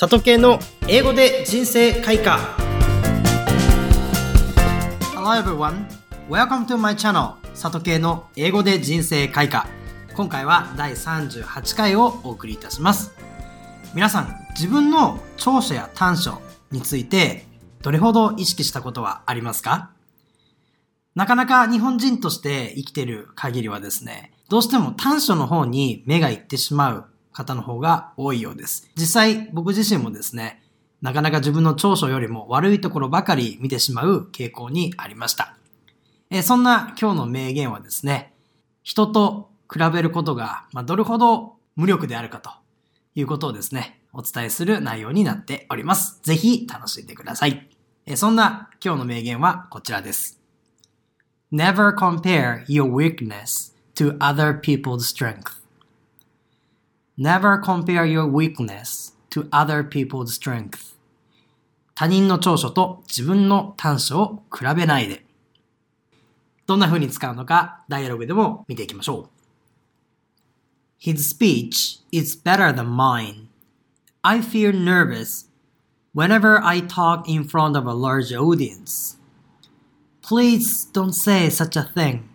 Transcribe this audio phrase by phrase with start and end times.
[0.00, 2.38] 里系の英語で人生開花。
[5.12, 5.86] Hello everyone.
[6.30, 9.66] Welcome to my channel 里系の英語で人生開花。
[10.14, 13.12] 今回は第38回をお送りいたします。
[13.92, 16.40] 皆さん自分の長所や短所
[16.70, 17.46] について
[17.82, 19.90] どれほど意識したことはありますか？
[21.16, 27.06] なかなか日本人として生きている限りはですね、どうしても短所の方に目がいってしまう
[27.38, 28.90] 方の方が多いようです。
[28.96, 30.60] 実際僕自身もですね、
[31.00, 35.56] なかなか自分の長所よりも悪いところばかり見てしまう傾向にありました。
[36.30, 38.34] えそんな今日の名言はですね、
[38.82, 42.50] 人と比べることが、まどれほど無力であるかと
[43.14, 46.18] いうことをですね、お伝えする内容になっております。
[46.24, 47.68] ぜひ楽しんでください。
[48.04, 50.40] えそんな今日の名言はこちらです。
[51.52, 55.58] Never compare your weakness to other people's strength.
[57.17, 60.93] Never compare your weakness to other people's strength.
[61.95, 65.23] 他人の長所と自分の短所を比べないで。
[66.65, 69.29] どんな風に使うのか、ダイアログでも見ていきましょう。
[70.99, 73.47] His speech is better than mine.
[74.21, 75.49] I feel nervous
[76.13, 79.17] whenever I talk in front of a large audience.
[80.21, 82.29] Please don't say such a thing.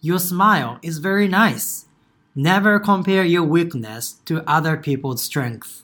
[0.00, 1.86] Your smile is very nice.
[2.35, 5.83] Never compare your weakness to other people's strength.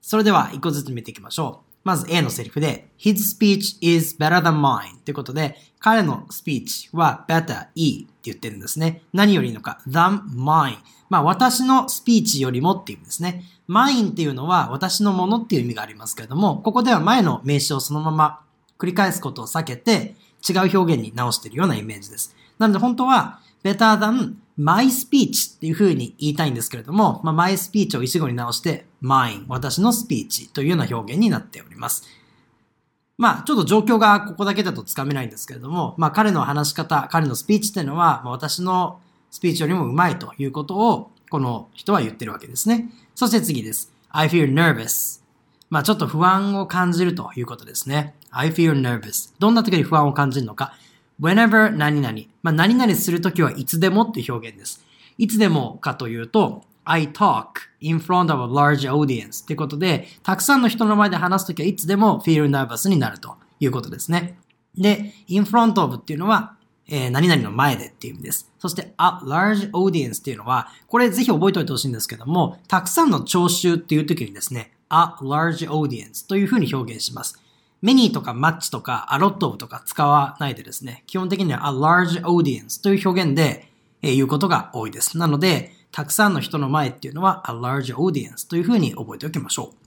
[0.00, 1.72] それでは一個ずつ見ていきましょう。
[1.84, 9.02] まず A のセリフで His speech is better than mine ということで彼のスピーチは better, いいって言ってるんですね。
[9.12, 13.44] 何よりのか than mine まあ私のスピーチよりもっていうんですね。
[13.68, 18.40] mine っていうのは私のものっていう意味がありますけれどもここでは前の名詞をそのまま
[18.78, 20.16] 繰り返すことを避けて
[20.48, 22.34] 違う表現に直しているようなイメージです。
[22.58, 32.04] なので本当は better than my speech っていう風に言いたいんですけれども、まあ、my speech を一語に直して mine 私のスピーチというような表現になっております。
[33.18, 39.00] まあ、ちょっと状況がここだけだとつかめないんですけれども、まあ、彼の話し方、彼のスピーチっていうのは、まあ、私の
[39.30, 42.90] スピーチよりもうまいということを、この人は言ってるわけですね。
[43.14, 43.92] そして次です。
[44.10, 45.22] I feel nervous.
[45.70, 48.14] まあ、ちょっと不安を感じるということですね。
[48.30, 49.32] I feel nervous.
[49.38, 50.74] どんな時に不安を感じるのか。
[51.20, 52.18] Whenever 何々。
[52.42, 54.84] まあ、何々するときはいつでもっていう表現です。
[55.18, 57.46] いつでもかというと、I talk
[57.80, 64.38] in front of a large audience ってことで、たくさんの人の前で話すときはいつでも feel nervous になるということですね。
[64.76, 66.56] で、in front of っていうのは、
[66.88, 68.50] えー、何々の前でっていう意味です。
[68.58, 77.41] そして、a large audience っていうのは、これぜひ覚えておいてほしいんですけども、たくさんの聴衆っていう時にですね、a large audience というふうに表現します。
[77.82, 83.68] Many とか much とか a lot of とか使わないでですね、基本的には a large audience という表現で、
[84.02, 85.18] えー、言うことが多いです。
[85.18, 89.82] なので、たくさんの人の前っていうのは a large audience というふうに覚えておきましょう。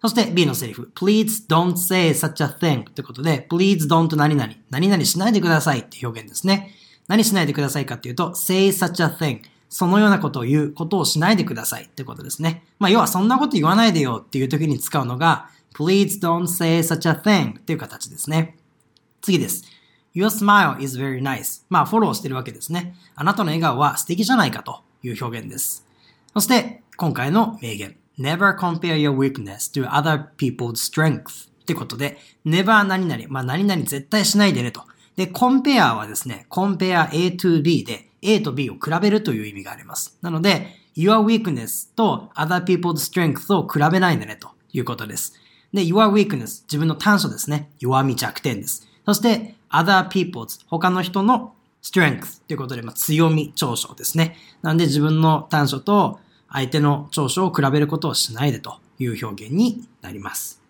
[0.00, 0.90] そして B のセリフ。
[0.94, 4.52] please don't say such a thing ということで please don't 何々。
[4.70, 6.74] 何々しないでくださいって表現ですね。
[7.06, 12.64] 何しないでくださいかっていうと say such a thing そのようなことを言うことをしないでくださいってことですね。
[12.78, 18.56] まあ要はそんなこと言わないでよっていう時に使うのが Please don't say such a thing っていう形ですね。
[19.20, 19.64] 次です。
[20.14, 21.64] Your smile is very nice.
[21.70, 22.94] まあ、フォローしてるわけですね。
[23.14, 25.86] あなたの笑顔は素敵じゃないかという表現です。
[26.34, 27.96] そして、今回の名言。
[28.18, 31.48] Never compare your weakness to other people's strength.
[31.48, 33.24] ってことで、never 何々。
[33.28, 34.82] まあ、何々絶対しないでねと。
[35.16, 40.16] で、compare はですね、compare A to B で A と B を比べるという意味があります。
[40.20, 45.34] なので、your weakness と other people's strength を比べないでねということです。
[45.72, 47.70] で、your weakness、自分の短所ですね。
[47.80, 48.86] 弱み弱点です。
[49.06, 54.36] そして、other people's、他の人の strength ということで、まあ、強み、長所ですね。
[54.62, 60.62] なんで自分の短所と相手の長所を比べることをしないでという表現になります。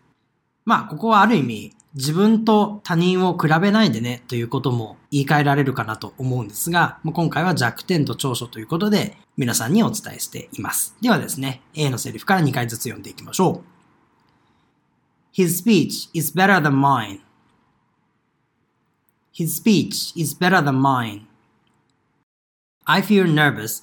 [0.64, 10.96] まあ、ここはある意味、自分と他人を比べないでねということも言い換えられるかなと思うんですが、今回は弱点と長所ということで皆さんにお伝えしています。
[11.02, 13.71] ではですね、A のセリフから2回ずつ読んでいきましょう。
[15.32, 17.20] His speech is better than mine.
[19.32, 21.26] His speech is better than mine.
[22.86, 23.82] I feel nervous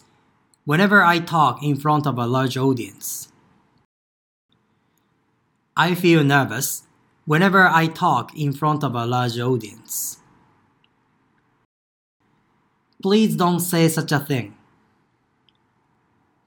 [0.64, 3.30] whenever I talk in front of a large audience.
[5.76, 6.84] I feel nervous
[7.26, 10.20] whenever I talk in front of a large audience.
[13.02, 14.56] Please don't say such a thing.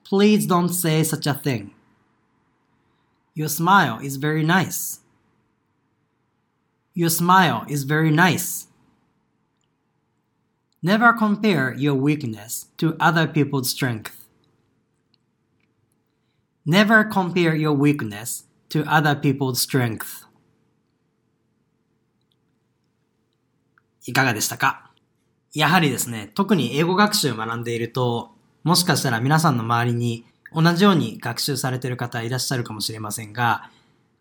[0.04, 1.74] Please don't say such a thing.
[3.35, 5.01] Your smile is very nice.
[6.93, 8.67] Your smile is very nice.
[10.81, 14.27] Never compare your weakness to other people's strength.
[16.65, 20.27] Never compare your weakness to other people's strength
[24.07, 24.89] いかがでしたか
[25.53, 28.31] やはりですね、特に英語学習を学んでいると、
[28.63, 33.70] もしかしたら皆さんの周りに 同じように学習されている方いらっしゃるかもしれませんが、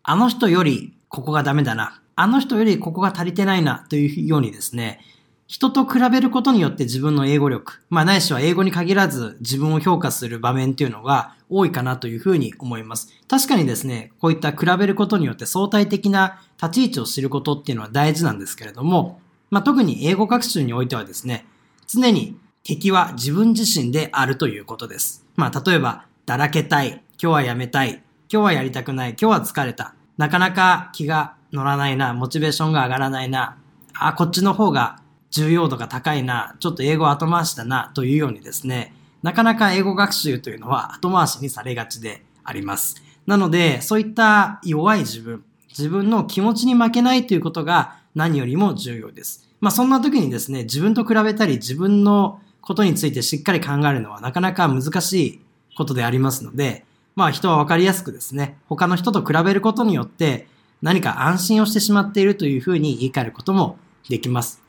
[0.02, 5.00] あの人よりここがダメだな、あの人よりここが足りてないなというようにですね、
[5.46, 13.12] 人と比べることによって自分の英語力、まあないしは英語に限らず自分を評価する場面っていうのが多いかなというふうに思います。
[13.28, 19.20] 確かにですね、こういった比べることによって相対的な立ち位置を知ることっていうのは大事なんですけれども、
[19.50, 21.44] まあ特に英語学習においてはですね、
[21.86, 25.26] 常に敵は自分自身であるということです。
[25.36, 28.00] まあ例えば、だらけたい、今日はやめたい、
[28.32, 33.56] 今日はやりたくない、今日は疲れた、なかなか気が乗らないな、モチベーションが上がらないな、
[33.92, 35.00] あ、こっちの方が
[35.32, 43.02] 重要度が高いな、ちょっと英語後回しだな、というようにですね、なかなか英語学習というのは後回しにされがちであります。
[43.26, 49.48] なので、そういった弱い自分、自分の気持ちに負けないということが何よりも重要です。
[49.60, 55.40] まあそんな時にですね、自分と比べたり自分のことについてしっかり考えるのはなかなか難しい
[55.76, 56.84] ことでありますので、
[57.14, 60.46] まあ人はわかりやすくですね、他の人と比べることによって
[60.80, 63.78] 何か安心をしてしまっているというふうに言い換えることも
[64.08, 64.62] できます。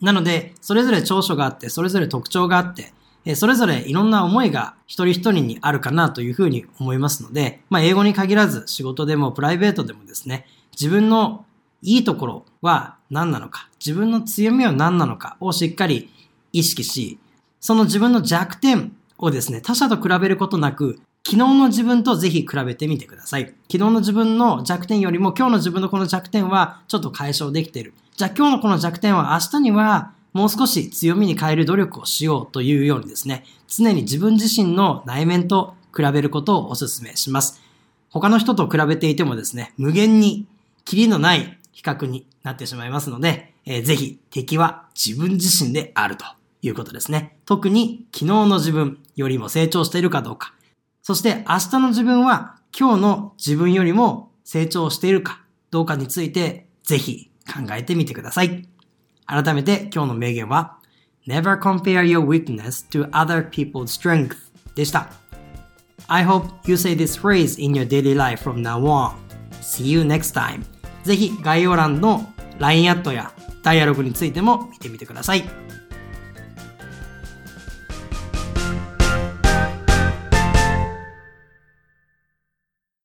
[0.00, 2.92] なので、それぞれ長所があって、それぞれ特徴があって、
[3.34, 11.44] それぞれいろんな思いが一人一人にあるかなというふうに思いますので、まあ英語に限らず仕事でもプライベートでもですね、自分の
[11.82, 16.10] いいところは何なのか、自分の強みは何なのかをしっかり
[16.52, 17.18] 意識し、
[17.58, 23.46] その自分の弱点をですね、他者と比べることなく、昨日の自分とぜひ比べてみてください。
[23.70, 27.94] 昨日の自分の弱点よりも今日の自分のこの弱点はちょっと解消できている。
[28.16, 37.60] じゃあ今日のこの弱点は明日にはもう少し強みに変える努力をしようというようにですね、常に自分自身の内面と比べることをお勧めします。
[38.10, 40.46] 他の人と比べていてもですね、無限に
[40.84, 46.24] キリのない比較になってしまいますので、えー、ぜひ敵は自分自身であると
[46.66, 47.38] いうことですね。
[47.46, 50.54] 特に昨日の自分よりも成長しているかどうか、
[51.02, 58.68] そして明日の自分は今日の自分よりも成長しているかどうかについてぜひ考えてみてください。
[59.26, 60.78] 改めて今日の名言は
[61.26, 64.36] Never compare your weakness to other people's strength
[64.74, 65.10] でした。
[66.08, 69.14] I hope you say this phrase in your daily life from now on.
[69.60, 70.64] See you next time.
[71.04, 72.26] ぜひ概要欄の
[72.58, 73.32] LINE アットや
[73.62, 75.44] ダイアログについても見てみてください。